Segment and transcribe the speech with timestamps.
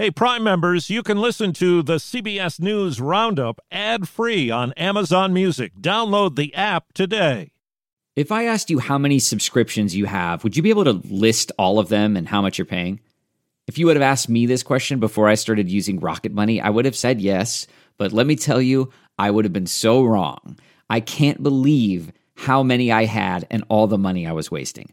[0.00, 5.32] Hey, Prime members, you can listen to the CBS News Roundup ad free on Amazon
[5.32, 5.74] Music.
[5.74, 7.50] Download the app today.
[8.14, 11.50] If I asked you how many subscriptions you have, would you be able to list
[11.58, 13.00] all of them and how much you're paying?
[13.66, 16.70] If you would have asked me this question before I started using Rocket Money, I
[16.70, 17.66] would have said yes.
[17.96, 20.60] But let me tell you, I would have been so wrong.
[20.88, 24.92] I can't believe how many I had and all the money I was wasting.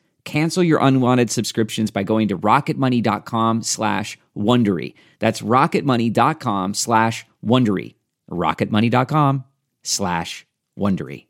[0.23, 4.93] Cancel your unwanted subscriptions by going to rocketmoney.com slash Wondery.
[5.19, 7.95] That's rocketmoney.com slash Wondery.
[8.29, 9.43] rocketmoney.com
[9.83, 10.45] slash
[10.77, 11.25] Wondery.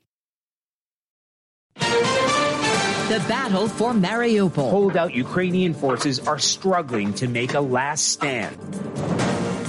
[3.12, 4.70] The battle for Mariupol.
[4.70, 8.56] Holdout Ukrainian forces are struggling to make a last stand.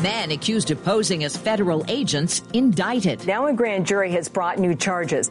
[0.02, 3.26] Men accused of posing as federal agents indicted.
[3.28, 5.30] Now a grand jury has brought new charges.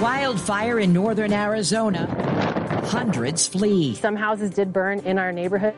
[0.00, 2.06] Wildfire in northern Arizona.
[2.84, 3.94] Hundreds flee.
[3.94, 5.74] Some houses did burn in our neighborhood.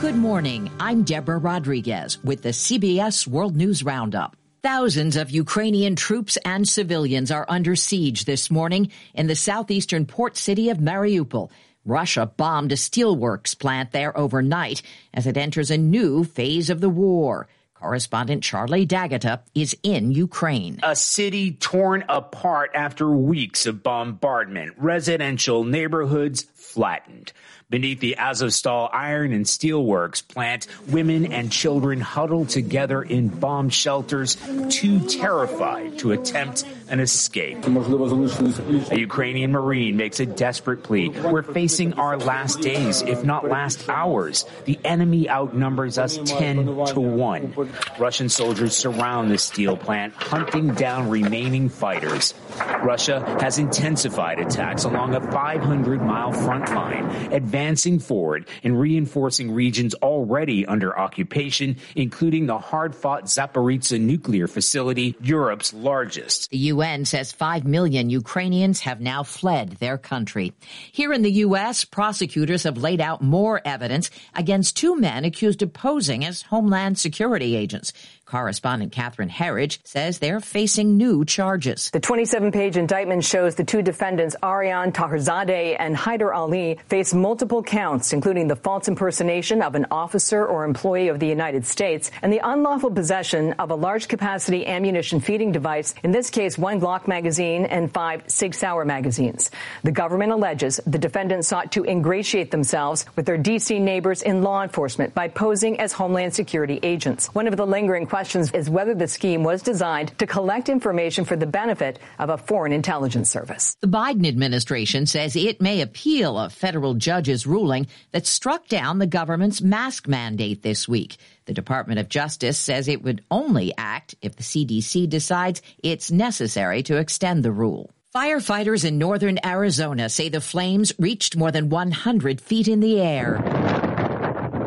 [0.00, 0.70] Good morning.
[0.80, 4.36] I'm Deborah Rodriguez with the CBS World News Roundup.
[4.62, 10.36] Thousands of Ukrainian troops and civilians are under siege this morning in the southeastern port
[10.36, 11.50] city of Mariupol.
[11.84, 14.82] Russia bombed a steelworks plant there overnight
[15.12, 17.48] as it enters a new phase of the war.
[17.82, 20.78] Correspondent Charlie D'Agata is in Ukraine.
[20.84, 27.32] A city torn apart after weeks of bombardment, residential neighborhoods flattened.
[27.70, 34.36] Beneath the Azovstal iron and steelworks plant, women and children huddle together in bomb shelters,
[34.68, 37.64] too terrified to attempt an escape.
[37.64, 41.08] A Ukrainian Marine makes a desperate plea.
[41.08, 44.44] We're facing our last days, if not last hours.
[44.66, 47.54] The enemy outnumbers us 10 to 1.
[47.98, 52.34] Russian soldiers surround the steel plant, hunting down remaining fighters.
[52.82, 59.94] Russia has intensified attacks along a 500 mile front line, advancing forward and reinforcing regions
[59.94, 66.50] already under occupation, including the hard fought Zaporizhzhia nuclear facility, Europe's largest.
[66.50, 70.52] The UN says 5 million Ukrainians have now fled their country.
[70.92, 75.72] Here in the U.S., prosecutors have laid out more evidence against two men accused of
[75.72, 77.92] posing as Homeland Security agents.
[78.32, 81.90] Correspondent Catherine Herridge says they're facing new charges.
[81.90, 87.62] The 27 page indictment shows the two defendants, Arian Taherzadeh and Haider Ali, face multiple
[87.62, 92.32] counts, including the false impersonation of an officer or employee of the United States and
[92.32, 97.06] the unlawful possession of a large capacity ammunition feeding device, in this case, one Glock
[97.06, 99.50] magazine and five Sig Sauer magazines.
[99.82, 103.78] The government alleges the defendants sought to ingratiate themselves with their D.C.
[103.78, 107.26] neighbors in law enforcement by posing as Homeland Security agents.
[107.34, 111.24] One of the lingering questions questions is whether the scheme was designed to collect information
[111.24, 113.76] for the benefit of a foreign intelligence service.
[113.80, 119.08] The Biden administration says it may appeal a federal judge's ruling that struck down the
[119.08, 121.16] government's mask mandate this week.
[121.46, 126.84] The Department of Justice says it would only act if the CDC decides it's necessary
[126.84, 127.90] to extend the rule.
[128.14, 133.91] Firefighters in northern Arizona say the flames reached more than 100 feet in the air.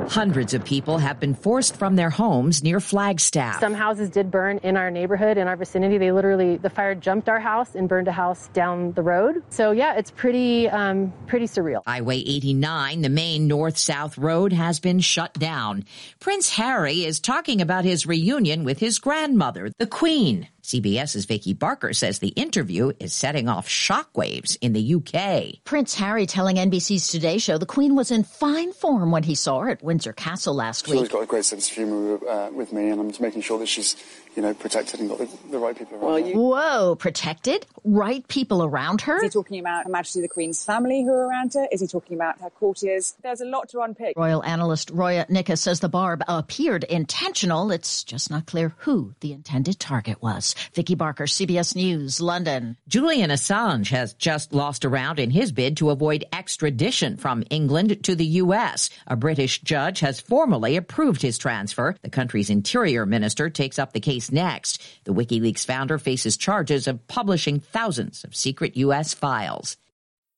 [0.10, 3.60] Hundreds of people have been forced from their homes near Flagstaff.
[3.60, 5.98] Some houses did burn in our neighborhood, in our vicinity.
[5.98, 9.44] They literally, the fire jumped our house and burned a house down the road.
[9.50, 11.82] So yeah, it's pretty, um, pretty surreal.
[11.86, 15.86] Highway 89, the main north-south road, has been shut down.
[16.20, 20.48] Prince Harry is talking about his reunion with his grandmother, the Queen.
[20.66, 25.64] CBS's Vicky Barker says the interview is setting off shockwaves in the UK.
[25.64, 29.60] Prince Harry telling NBC's Today Show the Queen was in fine form when he saw
[29.60, 30.98] her at Windsor Castle last she's week.
[30.98, 33.60] always got a great sense of humour uh, with me, and I'm just making sure
[33.60, 33.96] that she's,
[34.36, 36.34] you know, protected and got the, the right people around her.
[36.34, 37.66] Whoa, protected?
[37.84, 39.18] Right people around her?
[39.18, 41.68] Is he talking about Her Majesty the Queen's family who are around her?
[41.72, 43.16] Is he talking about her courtiers?
[43.24, 44.18] There's a lot to unpick.
[44.18, 47.72] Royal analyst Roya Nikkhah says the barb appeared intentional.
[47.72, 50.56] It's just not clear who the intended target was.
[50.74, 52.78] Vicky Barker, CBS News, London.
[52.88, 58.04] Julian Assange has just lost a round in his bid to avoid extradition from England
[58.04, 58.90] to the U.S.
[59.08, 61.96] A British judge has formally approved his transfer.
[62.02, 64.82] The country's interior minister takes up the case next.
[65.04, 69.14] The WikiLeaks founder faces charges of publishing thousands of secret U.S.
[69.14, 69.78] files.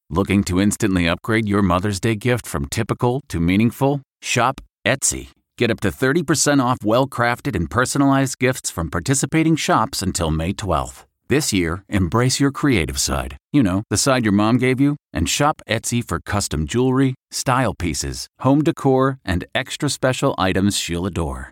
[0.10, 4.02] Looking to instantly upgrade your Mother's Day gift from typical to meaningful?
[4.22, 5.30] Shop Etsy.
[5.58, 10.54] Get up to 30% off well crafted and personalized gifts from participating shops until May
[10.54, 11.04] 12th.
[11.30, 13.36] This year, embrace your creative side.
[13.52, 17.74] You know, the side your mom gave you, and shop Etsy for custom jewelry, style
[17.74, 21.52] pieces, home decor, and extra special items she'll adore.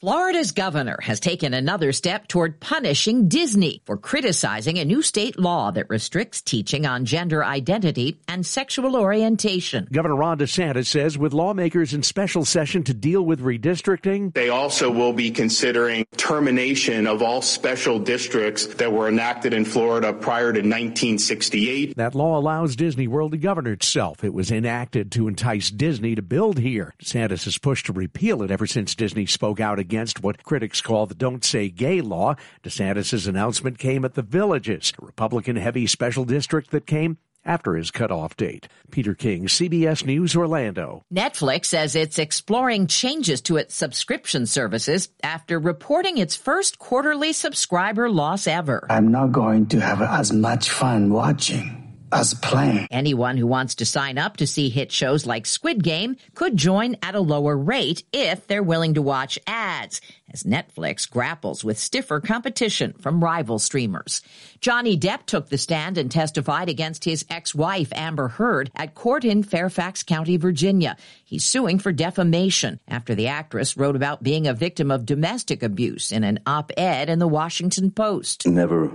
[0.00, 5.72] Florida's governor has taken another step toward punishing Disney for criticizing a new state law
[5.72, 9.88] that restricts teaching on gender identity and sexual orientation.
[9.90, 14.88] Governor Ron DeSantis says with lawmakers in special session to deal with redistricting, they also
[14.88, 20.60] will be considering termination of all special districts that were enacted in Florida prior to
[20.60, 21.96] 1968.
[21.96, 24.22] That law allows Disney World to govern itself.
[24.22, 26.94] It was enacted to entice Disney to build here.
[27.02, 29.87] DeSantis has pushed to repeal it ever since Disney spoke out against
[30.22, 32.36] what critics call the Don't Say Gay law.
[32.62, 37.90] DeSantis' announcement came at the Villages, a Republican heavy special district that came after his
[37.90, 38.68] cutoff date.
[38.90, 41.04] Peter King, CBS News, Orlando.
[41.12, 48.10] Netflix says it's exploring changes to its subscription services after reporting its first quarterly subscriber
[48.10, 48.86] loss ever.
[48.90, 52.88] I'm not going to have as much fun watching as playing.
[52.90, 56.96] Anyone who wants to sign up to see hit shows like Squid Game could join
[57.02, 60.00] at a lower rate if they're willing to watch ads,
[60.32, 64.20] as Netflix grapples with stiffer competition from rival streamers.
[64.60, 69.42] Johnny Depp took the stand and testified against his ex-wife Amber Heard at court in
[69.42, 70.96] Fairfax County, Virginia.
[71.24, 76.12] He's suing for defamation after the actress wrote about being a victim of domestic abuse
[76.12, 78.46] in an op-ed in the Washington Post.
[78.46, 78.90] Never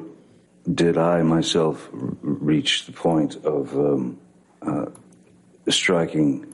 [0.71, 4.19] did I myself reach the point of um,
[4.61, 4.85] uh,
[5.69, 6.53] striking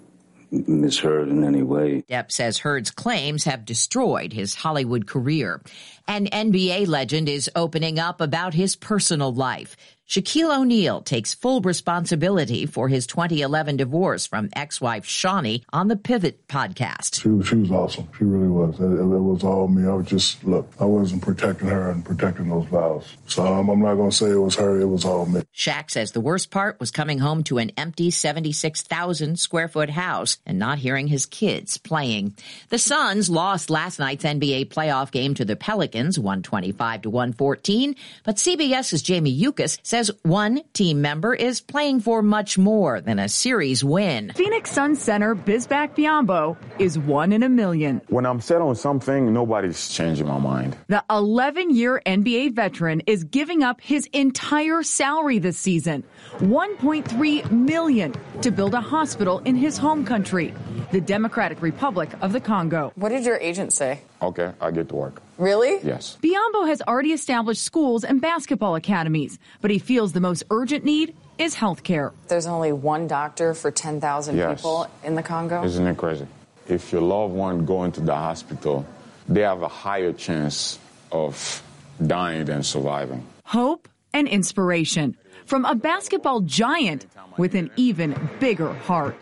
[0.52, 1.00] Ms.
[1.00, 2.04] Heard in any way.
[2.10, 5.62] Depp says Heard's claims have destroyed his Hollywood career.
[6.08, 9.78] An NBA legend is opening up about his personal life.
[10.10, 16.48] Shaquille O'Neal takes full responsibility for his 2011 divorce from ex-wife Shaunie on the Pivot
[16.48, 17.22] podcast.
[17.22, 18.10] She, she was awesome.
[18.18, 18.80] She really was.
[18.80, 19.88] It, it, was all me.
[19.88, 23.06] I was just, look, I wasn't protecting her and protecting those vows.
[23.28, 24.80] So um, I'm not going to say it was her.
[24.80, 25.44] It was all me.
[25.56, 30.40] Shaq says the worst part was coming home to an empty 76,000 square foot house
[30.44, 32.36] and not hearing his kids playing.
[32.70, 38.38] The Suns lost last night's NBA playoff game to the Pelicans, 125 to 114, but
[38.38, 43.28] CBS's Jamie Yuccas says says one team member is playing for much more than a
[43.28, 44.32] series win.
[44.34, 48.00] Phoenix Suns center Bismack Biyombo is one in a million.
[48.08, 50.78] When I'm set on something, nobody's changing my mind.
[50.88, 56.06] The 11 year NBA veteran is giving up his entire salary this season,
[56.38, 60.54] 1.3 million, to build a hospital in his home country,
[60.94, 62.94] the Democratic Republic of the Congo.
[62.96, 64.00] What did your agent say?
[64.22, 65.22] Okay, I get to work.
[65.38, 65.80] Really?
[65.82, 66.18] Yes.
[66.22, 71.16] Biyombo has already established schools and basketball academies, but he feels the most urgent need
[71.38, 72.12] is health care.
[72.28, 74.58] There's only one doctor for 10,000 yes.
[74.58, 75.64] people in the Congo?
[75.64, 76.28] Isn't it crazy?
[76.68, 78.86] If your loved one go into the hospital,
[79.28, 80.78] they have a higher chance
[81.12, 81.64] of
[82.06, 83.26] dying than surviving.
[83.46, 85.16] Hope and inspiration
[85.46, 87.08] from a basketball giant
[87.38, 89.16] with an even bigger heart.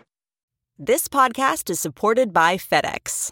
[0.79, 3.31] This podcast is supported by FedEx.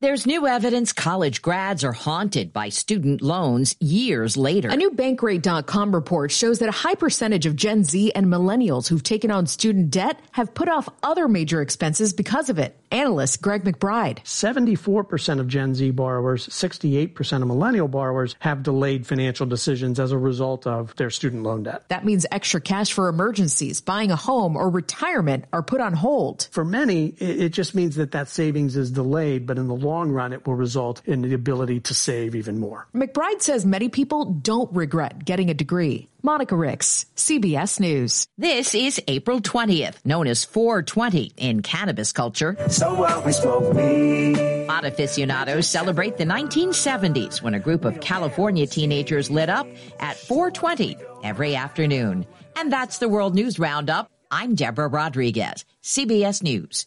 [0.00, 4.68] There's new evidence college grads are haunted by student loans years later.
[4.68, 9.02] A new Bankrate.com report shows that a high percentage of Gen Z and millennials who've
[9.02, 12.76] taken on student debt have put off other major expenses because of it.
[12.90, 14.18] Analyst Greg McBride.
[14.24, 20.18] 74% of Gen Z borrowers, 68% of millennial borrowers have delayed financial decisions as a
[20.18, 21.88] result of their student loan debt.
[21.88, 26.48] That means extra cash for emergencies, buying a home, or retirement are put on hold.
[26.50, 30.32] For many, it just means that that savings is delayed, but in the long run,
[30.32, 32.86] it will result in the ability to save even more.
[32.94, 36.08] McBride says many people don't regret getting a degree.
[36.22, 38.26] Monica Ricks, CBS News.
[38.38, 42.56] This is April 20th, known as 420 in cannabis culture.
[42.68, 44.66] So what we smoke weed.
[44.66, 49.66] Pot aficionados celebrate the 1970s when a group of California teenagers lit up
[50.00, 52.26] at 420 every afternoon.
[52.56, 54.10] And that's the World News Roundup.
[54.30, 56.86] I'm Deborah Rodriguez, CBS News.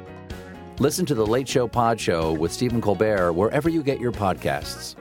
[0.81, 4.95] Listen to the Late Show Pod Show with Stephen Colbert wherever you get your podcasts.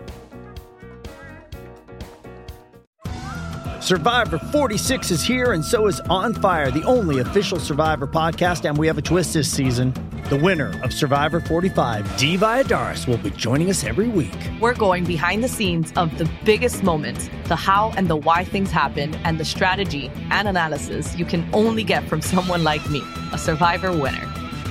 [3.81, 8.69] Survivor 46 is here, and so is On Fire, the only official Survivor podcast.
[8.69, 9.95] And we have a twist this season.
[10.29, 14.37] The winner of Survivor 45, Dee Valladares, will be joining us every week.
[14.61, 18.71] We're going behind the scenes of the biggest moments, the how and the why things
[18.71, 23.39] happen, and the strategy and analysis you can only get from someone like me, a
[23.39, 24.30] Survivor winner.